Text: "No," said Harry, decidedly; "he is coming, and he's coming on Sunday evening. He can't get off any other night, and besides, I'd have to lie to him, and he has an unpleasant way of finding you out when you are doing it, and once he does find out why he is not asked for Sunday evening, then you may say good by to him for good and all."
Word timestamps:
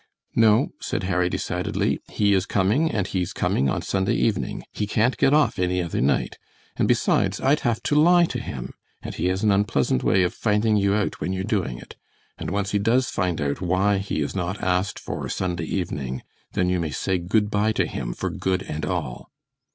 "No," 0.35 0.69
said 0.81 1.03
Harry, 1.03 1.29
decidedly; 1.29 1.99
"he 2.09 2.33
is 2.33 2.47
coming, 2.47 2.89
and 2.89 3.05
he's 3.05 3.33
coming 3.33 3.69
on 3.69 3.83
Sunday 3.83 4.15
evening. 4.15 4.63
He 4.73 4.87
can't 4.87 5.15
get 5.15 5.31
off 5.31 5.59
any 5.59 5.79
other 5.79 6.01
night, 6.01 6.39
and 6.75 6.87
besides, 6.87 7.39
I'd 7.39 7.59
have 7.59 7.83
to 7.83 7.93
lie 8.01 8.25
to 8.25 8.39
him, 8.39 8.73
and 9.03 9.13
he 9.13 9.27
has 9.27 9.43
an 9.43 9.51
unpleasant 9.51 10.03
way 10.03 10.23
of 10.23 10.33
finding 10.33 10.75
you 10.75 10.95
out 10.95 11.21
when 11.21 11.33
you 11.33 11.41
are 11.41 11.53
doing 11.53 11.77
it, 11.77 11.97
and 12.39 12.49
once 12.49 12.71
he 12.71 12.79
does 12.79 13.11
find 13.11 13.39
out 13.39 13.61
why 13.61 13.99
he 13.99 14.21
is 14.23 14.35
not 14.35 14.59
asked 14.63 14.97
for 14.97 15.29
Sunday 15.29 15.65
evening, 15.65 16.23
then 16.53 16.67
you 16.67 16.79
may 16.79 16.89
say 16.89 17.19
good 17.19 17.51
by 17.51 17.71
to 17.73 17.85
him 17.85 18.11
for 18.13 18.31
good 18.31 18.63
and 18.63 18.87
all." 18.87 19.29